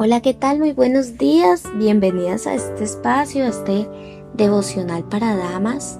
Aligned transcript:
Hola, 0.00 0.20
¿qué 0.20 0.32
tal? 0.32 0.60
Muy 0.60 0.72
buenos 0.72 1.18
días. 1.18 1.64
Bienvenidas 1.74 2.46
a 2.46 2.54
este 2.54 2.84
espacio, 2.84 3.44
a 3.44 3.48
este 3.48 3.88
devocional 4.32 5.02
para 5.02 5.34
damas. 5.34 5.98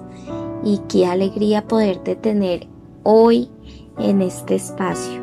Y 0.63 0.79
qué 0.87 1.05
alegría 1.05 1.67
poderte 1.67 2.15
tener 2.15 2.65
hoy 3.03 3.49
en 3.97 4.21
este 4.21 4.55
espacio. 4.55 5.21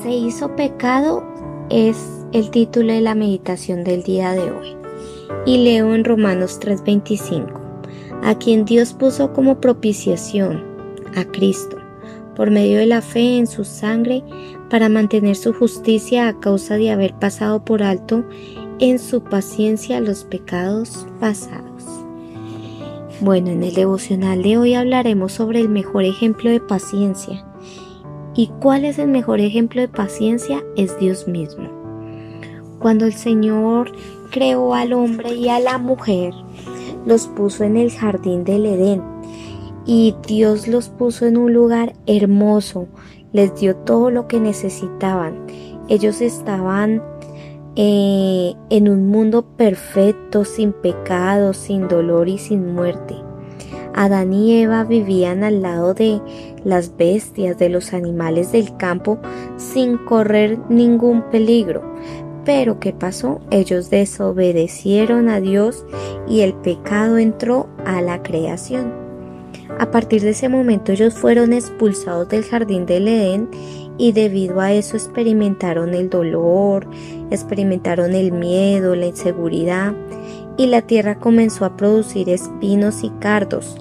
Se 0.00 0.10
hizo 0.10 0.54
pecado 0.54 1.24
es 1.68 2.24
el 2.30 2.52
título 2.52 2.92
de 2.92 3.00
la 3.00 3.16
meditación 3.16 3.82
del 3.82 4.04
día 4.04 4.30
de 4.30 4.52
hoy. 4.52 4.76
Y 5.44 5.64
leo 5.64 5.92
en 5.92 6.04
Romanos 6.04 6.60
3:25, 6.60 7.48
a 8.22 8.38
quien 8.38 8.64
Dios 8.64 8.92
puso 8.92 9.32
como 9.32 9.60
propiciación, 9.60 10.62
a 11.16 11.24
Cristo 11.24 11.78
por 12.36 12.50
medio 12.50 12.78
de 12.78 12.86
la 12.86 13.00
fe 13.00 13.38
en 13.38 13.46
su 13.46 13.64
sangre 13.64 14.22
para 14.70 14.88
mantener 14.88 15.36
su 15.36 15.52
justicia 15.52 16.28
a 16.28 16.38
causa 16.38 16.76
de 16.76 16.90
haber 16.90 17.14
pasado 17.14 17.64
por 17.64 17.82
alto 17.82 18.24
en 18.78 18.98
su 18.98 19.22
paciencia 19.22 20.00
los 20.00 20.24
pecados 20.24 21.06
pasados. 21.18 21.84
Bueno, 23.20 23.48
en 23.48 23.62
el 23.62 23.74
devocional 23.74 24.42
de 24.42 24.58
hoy 24.58 24.74
hablaremos 24.74 25.32
sobre 25.32 25.60
el 25.60 25.70
mejor 25.70 26.04
ejemplo 26.04 26.50
de 26.50 26.60
paciencia. 26.60 27.44
¿Y 28.34 28.48
cuál 28.60 28.84
es 28.84 28.98
el 28.98 29.08
mejor 29.08 29.40
ejemplo 29.40 29.80
de 29.80 29.88
paciencia? 29.88 30.62
Es 30.76 30.98
Dios 30.98 31.26
mismo. 31.26 31.70
Cuando 32.78 33.06
el 33.06 33.14
Señor 33.14 33.92
creó 34.30 34.74
al 34.74 34.92
hombre 34.92 35.34
y 35.34 35.48
a 35.48 35.58
la 35.58 35.78
mujer, 35.78 36.34
los 37.06 37.28
puso 37.28 37.64
en 37.64 37.78
el 37.78 37.90
jardín 37.90 38.44
del 38.44 38.66
Edén 38.66 39.15
y 39.86 40.16
Dios 40.26 40.66
los 40.66 40.88
puso 40.88 41.26
en 41.26 41.36
un 41.36 41.52
lugar 41.52 41.94
hermoso, 42.06 42.88
les 43.32 43.54
dio 43.58 43.76
todo 43.76 44.10
lo 44.10 44.26
que 44.26 44.40
necesitaban. 44.40 45.46
Ellos 45.88 46.20
estaban 46.20 47.02
eh, 47.76 48.54
en 48.70 48.88
un 48.88 49.06
mundo 49.06 49.44
perfecto, 49.56 50.44
sin 50.44 50.72
pecado, 50.72 51.52
sin 51.52 51.88
dolor 51.88 52.28
y 52.28 52.38
sin 52.38 52.74
muerte. 52.74 53.14
Adán 53.94 54.32
y 54.32 54.60
Eva 54.60 54.84
vivían 54.84 55.44
al 55.44 55.62
lado 55.62 55.94
de 55.94 56.20
las 56.64 56.96
bestias, 56.96 57.56
de 57.58 57.68
los 57.68 57.94
animales 57.94 58.52
del 58.52 58.76
campo, 58.76 59.18
sin 59.56 59.96
correr 59.98 60.58
ningún 60.68 61.22
peligro. 61.30 61.82
Pero 62.44 62.78
¿qué 62.78 62.92
pasó? 62.92 63.40
Ellos 63.50 63.88
desobedecieron 63.88 65.28
a 65.28 65.40
Dios 65.40 65.84
y 66.28 66.40
el 66.40 66.54
pecado 66.54 67.18
entró 67.18 67.68
a 67.84 68.02
la 68.02 68.22
creación. 68.22 69.05
A 69.78 69.90
partir 69.90 70.22
de 70.22 70.30
ese 70.30 70.48
momento 70.48 70.92
ellos 70.92 71.14
fueron 71.14 71.52
expulsados 71.52 72.28
del 72.28 72.44
jardín 72.44 72.86
del 72.86 73.08
Edén 73.08 73.50
y 73.98 74.12
debido 74.12 74.60
a 74.60 74.72
eso 74.72 74.96
experimentaron 74.96 75.92
el 75.92 76.08
dolor, 76.08 76.88
experimentaron 77.30 78.14
el 78.14 78.32
miedo, 78.32 78.94
la 78.94 79.06
inseguridad 79.06 79.94
y 80.56 80.66
la 80.66 80.82
tierra 80.82 81.18
comenzó 81.18 81.66
a 81.66 81.76
producir 81.76 82.30
espinos 82.30 83.04
y 83.04 83.10
cardos, 83.20 83.76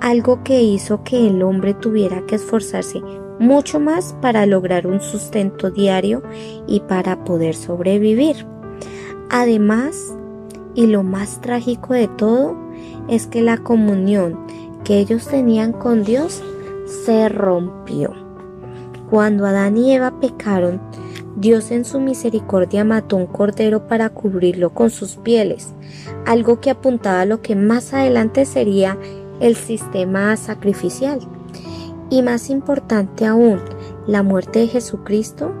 algo 0.00 0.44
que 0.44 0.62
hizo 0.62 1.02
que 1.04 1.26
el 1.26 1.42
hombre 1.42 1.72
tuviera 1.72 2.26
que 2.26 2.34
esforzarse 2.34 3.00
mucho 3.38 3.80
más 3.80 4.14
para 4.20 4.44
lograr 4.44 4.86
un 4.86 5.00
sustento 5.00 5.70
diario 5.70 6.22
y 6.66 6.80
para 6.80 7.24
poder 7.24 7.54
sobrevivir. 7.54 8.46
Además, 9.30 10.14
y 10.74 10.86
lo 10.86 11.02
más 11.02 11.40
trágico 11.40 11.94
de 11.94 12.08
todo, 12.08 12.56
es 13.08 13.26
que 13.26 13.42
la 13.42 13.58
comunión 13.58 14.38
que 14.84 14.98
ellos 14.98 15.26
tenían 15.26 15.72
con 15.72 16.04
Dios 16.04 16.42
se 17.04 17.28
rompió. 17.28 18.12
Cuando 19.10 19.46
Adán 19.46 19.76
y 19.76 19.92
Eva 19.92 20.18
pecaron, 20.20 20.80
Dios 21.36 21.70
en 21.70 21.84
su 21.84 22.00
misericordia 22.00 22.84
mató 22.84 23.16
un 23.16 23.26
cordero 23.26 23.88
para 23.88 24.10
cubrirlo 24.10 24.70
con 24.70 24.90
sus 24.90 25.16
pieles, 25.16 25.72
algo 26.26 26.60
que 26.60 26.70
apuntaba 26.70 27.22
a 27.22 27.26
lo 27.26 27.42
que 27.42 27.56
más 27.56 27.92
adelante 27.92 28.44
sería 28.44 28.96
el 29.40 29.56
sistema 29.56 30.36
sacrificial. 30.36 31.18
Y 32.10 32.22
más 32.22 32.50
importante 32.50 33.26
aún, 33.26 33.60
la 34.06 34.22
muerte 34.22 34.60
de 34.60 34.68
Jesucristo, 34.68 35.52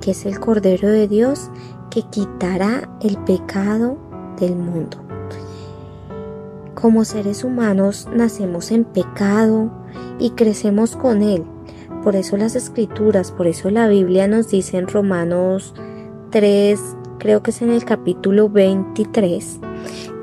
que 0.00 0.10
es 0.10 0.26
el 0.26 0.38
Cordero 0.38 0.88
de 0.88 1.08
Dios, 1.08 1.48
que 1.90 2.02
quitará 2.02 2.90
el 3.00 3.16
pecado 3.18 3.96
del 4.38 4.56
mundo. 4.56 5.01
Como 6.74 7.04
seres 7.04 7.44
humanos 7.44 8.08
nacemos 8.14 8.70
en 8.70 8.84
pecado 8.84 9.70
y 10.18 10.30
crecemos 10.30 10.96
con 10.96 11.22
él. 11.22 11.44
Por 12.02 12.16
eso 12.16 12.36
las 12.36 12.56
escrituras, 12.56 13.30
por 13.30 13.46
eso 13.46 13.70
la 13.70 13.86
Biblia 13.86 14.26
nos 14.26 14.48
dice 14.48 14.78
en 14.78 14.88
Romanos 14.88 15.74
3, 16.30 16.80
creo 17.18 17.42
que 17.42 17.52
es 17.52 17.62
en 17.62 17.70
el 17.70 17.84
capítulo 17.84 18.48
23, 18.48 19.60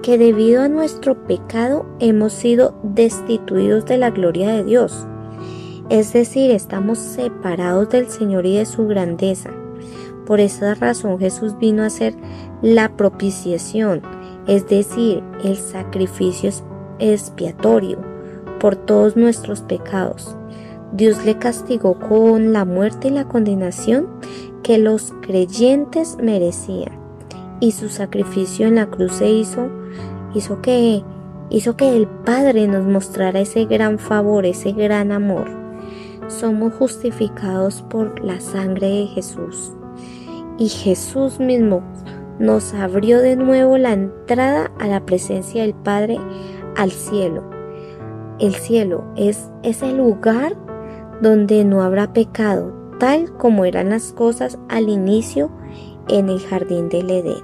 que 0.01 0.17
debido 0.17 0.63
a 0.63 0.67
nuestro 0.67 1.23
pecado 1.25 1.85
hemos 1.99 2.33
sido 2.33 2.77
destituidos 2.83 3.85
de 3.85 3.97
la 3.97 4.09
gloria 4.09 4.49
de 4.49 4.63
Dios. 4.65 5.07
Es 5.89 6.11
decir, 6.13 6.51
estamos 6.51 6.97
separados 6.97 7.89
del 7.89 8.09
Señor 8.09 8.45
y 8.45 8.57
de 8.57 8.65
su 8.65 8.87
grandeza. 8.87 9.51
Por 10.25 10.39
esa 10.39 10.75
razón 10.75 11.17
Jesús 11.17 11.57
vino 11.57 11.83
a 11.83 11.89
ser 11.89 12.15
la 12.61 12.95
propiciación, 12.97 14.01
es 14.49 14.67
decir, 14.67 15.21
el 15.43 15.55
sacrificio 15.57 16.49
expiatorio 16.97 17.99
por 18.59 18.75
todos 18.75 19.15
nuestros 19.15 19.61
pecados. 19.61 20.35
Dios 20.91 21.23
le 21.23 21.37
castigó 21.37 21.99
con 21.99 22.51
la 22.51 22.65
muerte 22.65 23.09
y 23.09 23.11
la 23.11 23.25
condenación 23.25 24.07
que 24.63 24.79
los 24.79 25.13
creyentes 25.21 26.17
merecían. 26.19 26.97
Y 27.59 27.73
su 27.73 27.89
sacrificio 27.89 28.65
en 28.65 28.75
la 28.75 28.87
cruz 28.87 29.13
se 29.13 29.29
hizo, 29.29 29.69
hizo 30.33 30.63
que, 30.63 31.03
hizo 31.51 31.77
que 31.77 31.95
el 31.95 32.07
Padre 32.07 32.67
nos 32.67 32.87
mostrara 32.87 33.41
ese 33.41 33.65
gran 33.65 33.99
favor, 33.99 34.47
ese 34.47 34.71
gran 34.71 35.11
amor. 35.11 35.47
Somos 36.27 36.73
justificados 36.73 37.83
por 37.83 38.19
la 38.25 38.39
sangre 38.39 38.87
de 38.87 39.05
Jesús. 39.05 39.73
Y 40.57 40.69
Jesús 40.69 41.39
mismo 41.39 41.83
nos 42.39 42.73
abrió 42.73 43.19
de 43.19 43.35
nuevo 43.35 43.77
la 43.77 43.93
entrada 43.93 44.71
a 44.79 44.87
la 44.87 45.05
presencia 45.05 45.61
del 45.61 45.73
Padre 45.73 46.17
al 46.75 46.91
cielo. 46.91 47.43
El 48.39 48.55
cielo 48.55 49.03
es 49.15 49.49
ese 49.63 49.91
lugar 49.93 50.55
donde 51.21 51.65
no 51.65 51.83
habrá 51.83 52.13
pecado, 52.13 52.73
tal 52.99 53.31
como 53.37 53.65
eran 53.65 53.89
las 53.89 54.13
cosas 54.13 54.57
al 54.69 54.89
inicio 54.89 55.51
en 56.07 56.29
el 56.29 56.39
jardín 56.39 56.89
del 56.89 57.09
Edén. 57.09 57.43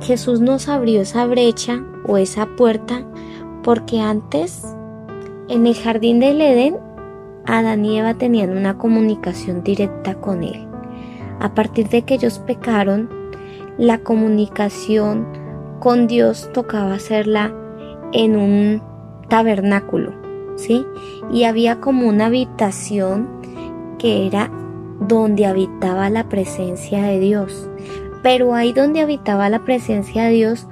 Jesús 0.00 0.40
nos 0.40 0.68
abrió 0.68 1.00
esa 1.00 1.26
brecha 1.26 1.82
o 2.06 2.16
esa 2.16 2.46
puerta 2.56 3.06
porque 3.62 4.00
antes 4.00 4.64
en 5.48 5.66
el 5.66 5.76
jardín 5.76 6.18
del 6.18 6.40
Edén 6.40 6.76
Adán 7.46 7.84
y 7.84 7.98
Eva 7.98 8.14
tenían 8.14 8.56
una 8.56 8.78
comunicación 8.78 9.62
directa 9.64 10.14
con 10.14 10.42
Él. 10.42 10.66
A 11.40 11.54
partir 11.54 11.88
de 11.88 12.02
que 12.02 12.14
ellos 12.14 12.38
pecaron, 12.38 13.08
la 13.78 13.98
comunicación 13.98 15.26
con 15.80 16.06
Dios 16.06 16.50
tocaba 16.52 16.94
hacerla 16.94 17.54
en 18.12 18.36
un 18.36 18.82
tabernáculo, 19.28 20.12
¿sí? 20.56 20.84
Y 21.32 21.44
había 21.44 21.80
como 21.80 22.08
una 22.08 22.26
habitación 22.26 23.28
que 23.98 24.26
era 24.26 24.50
donde 25.00 25.46
habitaba 25.46 26.10
la 26.10 26.28
presencia 26.28 27.02
de 27.04 27.18
Dios. 27.18 27.68
Pero 28.22 28.54
ahí 28.54 28.72
donde 28.72 29.00
habitaba 29.00 29.48
la 29.48 29.64
presencia 29.64 30.24
de 30.24 30.30
Dios 30.30 30.68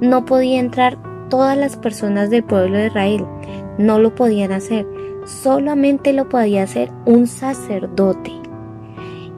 no 0.00 0.24
podía 0.24 0.60
entrar 0.60 0.96
todas 1.28 1.56
las 1.56 1.76
personas 1.76 2.30
del 2.30 2.44
pueblo 2.44 2.78
de 2.78 2.86
Israel. 2.86 3.26
No 3.78 3.98
lo 3.98 4.14
podían 4.14 4.52
hacer. 4.52 4.86
Solamente 5.24 6.12
lo 6.12 6.28
podía 6.28 6.62
hacer 6.62 6.90
un 7.04 7.26
sacerdote 7.26 8.43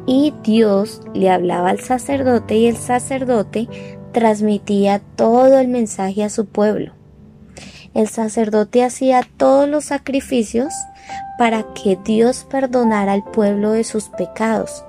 y 0.07 0.33
Dios 0.43 1.03
le 1.15 1.31
hablaba 1.31 1.71
al 1.71 1.81
sacerdote 1.81 2.57
y 2.57 2.67
el 2.67 2.77
sacerdote 2.77 3.69
transmitía 4.13 5.01
todo 5.17 5.59
el 5.59 5.69
mensaje 5.69 6.25
a 6.25 6.31
su 6.31 6.47
pueblo. 6.47 6.93
El 7.93 8.09
sacerdote 8.09 8.85
hacía 8.85 9.23
todos 9.37 9.69
los 9.69 9.87
sacrificios 9.87 10.73
para 11.39 11.65
que 11.75 11.99
Dios 12.05 12.47
perdonara 12.49 13.13
al 13.13 13.25
pueblo 13.25 13.73
de 13.73 13.85
sus 13.85 14.09
pecados 14.09 14.85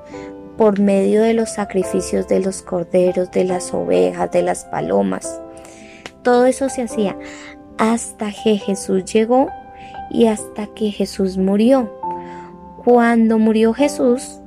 por 0.57 0.79
medio 0.79 1.21
de 1.21 1.33
los 1.33 1.51
sacrificios 1.51 2.27
de 2.27 2.39
los 2.39 2.61
corderos, 2.61 3.31
de 3.31 3.43
las 3.43 3.73
ovejas, 3.73 4.31
de 4.31 4.41
las 4.41 4.65
palomas. 4.65 5.39
Todo 6.23 6.45
eso 6.45 6.69
se 6.69 6.83
hacía 6.83 7.17
hasta 7.77 8.31
que 8.31 8.57
Jesús 8.57 9.05
llegó 9.05 9.49
y 10.09 10.27
hasta 10.27 10.67
que 10.67 10.91
Jesús 10.91 11.37
murió. 11.37 11.93
Cuando 12.83 13.37
murió 13.37 13.73
Jesús, 13.73 14.39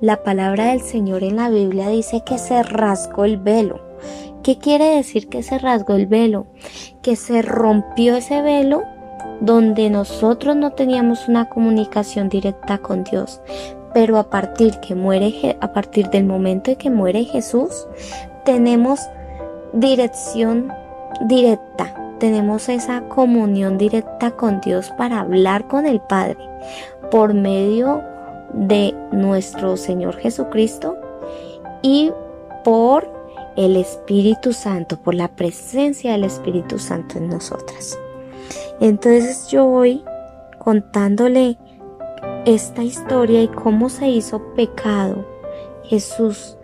la 0.00 0.22
palabra 0.22 0.66
del 0.66 0.80
Señor 0.80 1.22
en 1.24 1.36
la 1.36 1.48
Biblia 1.48 1.88
dice 1.88 2.22
que 2.24 2.38
se 2.38 2.62
rasgó 2.62 3.24
el 3.24 3.38
velo. 3.38 3.80
¿Qué 4.42 4.58
quiere 4.58 4.96
decir 4.96 5.28
que 5.28 5.42
se 5.42 5.58
rasgó 5.58 5.94
el 5.94 6.06
velo? 6.06 6.46
Que 7.02 7.16
se 7.16 7.42
rompió 7.42 8.16
ese 8.16 8.42
velo 8.42 8.82
donde 9.40 9.90
nosotros 9.90 10.56
no 10.56 10.72
teníamos 10.72 11.28
una 11.28 11.48
comunicación 11.48 12.28
directa 12.28 12.78
con 12.78 13.04
Dios, 13.04 13.40
Pero 13.92 14.18
a 14.18 14.28
partir 14.28 14.78
que 14.80 14.94
muere 14.94 15.56
a 15.60 15.72
partir 15.72 16.10
del 16.10 16.24
momento 16.24 16.70
de 16.70 16.76
que 16.76 16.90
muere 16.90 17.24
Jesús, 17.24 17.86
tenemos 18.44 19.00
dirección 19.72 20.70
directa, 21.22 21.94
tenemos 22.18 22.68
esa 22.68 23.08
comunión 23.08 23.78
directa 23.78 24.32
con 24.32 24.60
Dios 24.60 24.92
para 24.98 25.20
hablar 25.20 25.66
con 25.66 25.86
el 25.86 26.00
Padre 26.00 26.36
por 27.10 27.32
medio 27.32 28.02
de 28.56 28.94
nuestro 29.12 29.76
Señor 29.76 30.16
Jesucristo 30.16 30.96
y 31.82 32.10
por 32.64 33.08
el 33.56 33.76
Espíritu 33.76 34.52
Santo, 34.52 35.00
por 35.00 35.14
la 35.14 35.28
presencia 35.28 36.12
del 36.12 36.24
Espíritu 36.24 36.78
Santo 36.78 37.18
en 37.18 37.28
nosotras. 37.28 37.98
Entonces 38.80 39.48
yo 39.48 39.66
voy 39.66 40.02
contándole 40.58 41.56
esta 42.44 42.82
historia 42.82 43.42
y 43.42 43.48
cómo 43.48 43.88
se 43.88 44.08
hizo 44.08 44.54
pecado 44.54 45.26
Jesús 45.84 46.56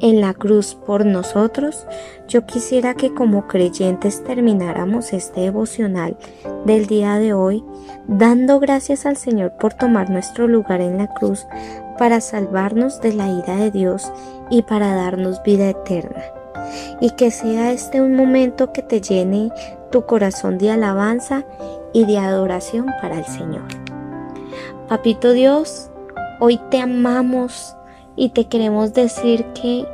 en 0.00 0.20
la 0.20 0.34
cruz 0.34 0.74
por 0.74 1.04
nosotros, 1.04 1.86
yo 2.28 2.46
quisiera 2.46 2.94
que 2.94 3.14
como 3.14 3.46
creyentes 3.46 4.24
termináramos 4.24 5.12
este 5.12 5.42
devocional 5.42 6.16
del 6.64 6.86
día 6.86 7.16
de 7.18 7.34
hoy 7.34 7.64
dando 8.06 8.60
gracias 8.60 9.06
al 9.06 9.16
Señor 9.16 9.52
por 9.58 9.74
tomar 9.74 10.10
nuestro 10.10 10.48
lugar 10.48 10.80
en 10.80 10.98
la 10.98 11.12
cruz 11.14 11.46
para 11.98 12.20
salvarnos 12.20 13.00
de 13.00 13.12
la 13.12 13.28
ira 13.28 13.56
de 13.56 13.70
Dios 13.70 14.10
y 14.48 14.62
para 14.62 14.94
darnos 14.94 15.42
vida 15.42 15.68
eterna. 15.68 16.22
Y 17.00 17.10
que 17.10 17.30
sea 17.30 17.72
este 17.72 18.00
un 18.00 18.16
momento 18.16 18.72
que 18.72 18.82
te 18.82 19.00
llene 19.00 19.50
tu 19.90 20.06
corazón 20.06 20.56
de 20.58 20.70
alabanza 20.70 21.44
y 21.92 22.04
de 22.06 22.18
adoración 22.18 22.86
para 23.00 23.18
el 23.18 23.24
Señor. 23.24 23.64
Papito 24.88 25.32
Dios, 25.32 25.90
hoy 26.38 26.60
te 26.70 26.80
amamos 26.80 27.76
y 28.16 28.30
te 28.30 28.46
queremos 28.46 28.92
decir 28.94 29.44
que 29.54 29.86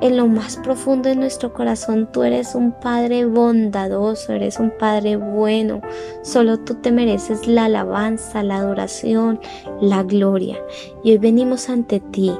en 0.00 0.16
lo 0.16 0.26
más 0.26 0.56
profundo 0.56 1.10
de 1.10 1.16
nuestro 1.16 1.52
corazón 1.52 2.08
tú 2.10 2.22
eres 2.22 2.54
un 2.54 2.72
Padre 2.72 3.26
bondadoso, 3.26 4.32
eres 4.32 4.58
un 4.58 4.72
Padre 4.78 5.16
bueno. 5.16 5.82
Solo 6.22 6.58
tú 6.58 6.76
te 6.76 6.90
mereces 6.90 7.46
la 7.46 7.66
alabanza, 7.66 8.42
la 8.42 8.56
adoración, 8.56 9.40
la 9.80 10.02
gloria. 10.02 10.56
Y 11.04 11.12
hoy 11.12 11.18
venimos 11.18 11.68
ante 11.68 12.00
ti 12.00 12.32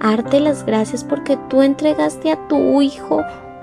a 0.00 0.10
darte 0.10 0.40
las 0.40 0.66
gracias 0.66 1.04
porque 1.04 1.38
tú 1.48 1.62
entregaste 1.62 2.32
a 2.32 2.48
tu 2.48 2.82
Hijo 2.82 3.22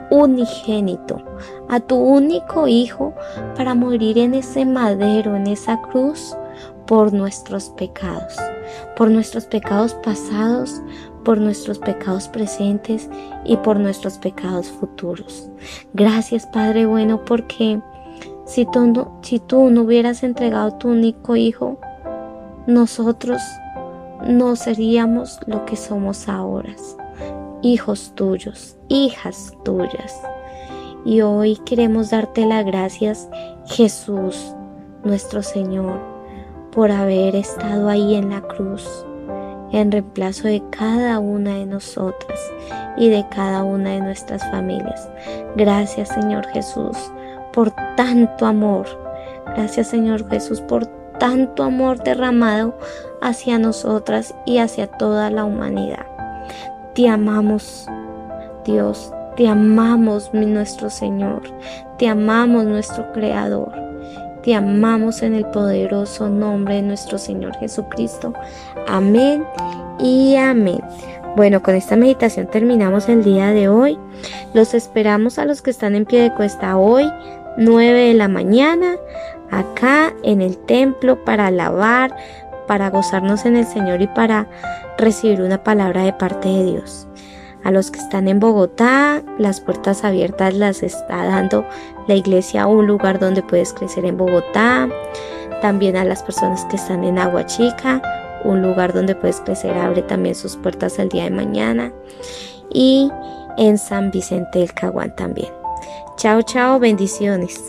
unigénito, 0.09 1.23
a 1.69 1.79
tu 1.79 1.95
único 1.95 2.67
Hijo, 2.67 3.13
para 3.55 3.75
morir 3.75 4.17
en 4.17 4.33
ese 4.33 4.65
madero, 4.65 5.35
en 5.35 5.47
esa 5.47 5.79
cruz, 5.81 6.35
por 6.87 7.13
nuestros 7.13 7.69
pecados, 7.71 8.35
por 8.95 9.09
nuestros 9.09 9.45
pecados 9.45 9.93
pasados, 9.95 10.81
por 11.23 11.37
nuestros 11.37 11.79
pecados 11.79 12.27
presentes 12.27 13.09
y 13.45 13.57
por 13.57 13.79
nuestros 13.79 14.17
pecados 14.17 14.67
futuros. 14.67 15.49
Gracias 15.93 16.45
Padre 16.47 16.85
bueno 16.85 17.23
porque 17.25 17.81
si 18.45 18.65
tú, 18.65 19.69
no, 19.69 19.81
hubieras 19.81 20.23
entregado 20.23 20.73
tu 20.73 20.89
único 20.89 21.35
Hijo, 21.35 21.79
nosotros 22.67 23.41
no 24.27 24.55
seríamos 24.55 25.39
lo 25.47 25.65
que 25.65 25.75
somos 25.75 26.27
ahora, 26.27 26.75
hijos 27.61 28.11
tuyos, 28.15 28.77
hijas 28.89 29.53
tuyas. 29.63 30.13
Y 31.05 31.21
hoy 31.21 31.57
queremos 31.65 32.11
darte 32.11 32.45
las 32.45 32.65
gracias, 32.65 33.29
Jesús, 33.65 34.55
nuestro 35.03 35.41
Señor, 35.41 35.99
por 36.73 36.91
haber 36.91 37.35
estado 37.35 37.89
ahí 37.89 38.15
en 38.15 38.31
la 38.31 38.41
cruz 38.41 39.05
en 39.73 39.91
reemplazo 39.91 40.47
de 40.47 40.63
cada 40.69 41.19
una 41.19 41.55
de 41.55 41.65
nosotras 41.65 42.39
y 42.95 43.09
de 43.09 43.25
cada 43.29 43.63
una 43.63 43.91
de 43.91 44.01
nuestras 44.01 44.43
familias. 44.51 45.09
Gracias 45.55 46.09
Señor 46.09 46.45
Jesús 46.47 46.97
por 47.51 47.71
tanto 47.95 48.45
amor. 48.45 48.85
Gracias 49.55 49.87
Señor 49.87 50.29
Jesús 50.29 50.61
por 50.61 50.85
tanto 51.19 51.63
amor 51.63 52.01
derramado 52.03 52.77
hacia 53.21 53.57
nosotras 53.57 54.35
y 54.45 54.59
hacia 54.59 54.87
toda 54.87 55.29
la 55.31 55.43
humanidad. 55.43 56.05
Te 56.93 57.09
amamos, 57.09 57.87
Dios, 58.65 59.11
te 59.35 59.47
amamos, 59.47 60.31
nuestro 60.33 60.91
Señor, 60.91 61.41
te 61.97 62.07
amamos, 62.07 62.65
nuestro 62.65 63.11
Creador. 63.11 63.92
Te 64.43 64.53
amamos 64.55 65.21
en 65.21 65.35
el 65.35 65.45
poderoso 65.45 66.27
nombre 66.27 66.75
de 66.75 66.81
nuestro 66.81 67.17
Señor 67.17 67.55
Jesucristo. 67.59 68.33
Amén 68.89 69.45
y 69.99 70.35
amén. 70.35 70.81
Bueno, 71.37 71.63
con 71.63 71.75
esta 71.75 71.95
meditación 71.95 72.47
terminamos 72.47 73.07
el 73.07 73.23
día 73.23 73.51
de 73.51 73.69
hoy. 73.69 73.97
Los 74.53 74.73
esperamos 74.73 75.39
a 75.39 75.45
los 75.45 75.61
que 75.61 75.71
están 75.71 75.95
en 75.95 76.05
pie 76.05 76.23
de 76.23 76.33
cuesta 76.33 76.75
hoy, 76.75 77.09
9 77.57 78.07
de 78.07 78.13
la 78.15 78.27
mañana, 78.27 78.97
acá 79.49 80.13
en 80.23 80.41
el 80.41 80.57
templo 80.57 81.23
para 81.23 81.47
alabar, 81.47 82.13
para 82.67 82.89
gozarnos 82.89 83.45
en 83.45 83.55
el 83.55 83.65
Señor 83.65 84.01
y 84.01 84.07
para 84.07 84.47
recibir 84.97 85.41
una 85.41 85.63
palabra 85.63 86.03
de 86.03 86.11
parte 86.11 86.49
de 86.49 86.65
Dios. 86.65 87.07
A 87.63 87.71
los 87.71 87.91
que 87.91 87.99
están 87.99 88.27
en 88.27 88.39
Bogotá, 88.39 89.23
las 89.37 89.61
puertas 89.61 90.03
abiertas 90.03 90.53
las 90.53 90.83
está 90.83 91.25
dando 91.25 91.65
la 92.07 92.15
iglesia, 92.15 92.67
un 92.67 92.87
lugar 92.87 93.19
donde 93.19 93.41
puedes 93.41 93.73
crecer 93.73 94.05
en 94.05 94.17
Bogotá. 94.17 94.89
También 95.61 95.95
a 95.95 96.03
las 96.03 96.23
personas 96.23 96.65
que 96.65 96.75
están 96.75 97.03
en 97.05 97.17
Agua 97.17 97.45
Chica, 97.45 98.01
un 98.43 98.61
lugar 98.61 98.93
donde 98.93 99.15
puedes 99.15 99.39
crecer, 99.39 99.77
abre 99.77 100.01
también 100.01 100.35
sus 100.35 100.57
puertas 100.57 100.99
el 100.99 101.07
día 101.09 101.23
de 101.23 101.31
mañana. 101.31 101.93
Y 102.69 103.09
en 103.57 103.77
San 103.77 104.11
Vicente 104.11 104.59
del 104.59 104.73
Caguán 104.73 105.15
también. 105.15 105.51
Chao, 106.17 106.41
chao, 106.41 106.79
bendiciones. 106.79 107.63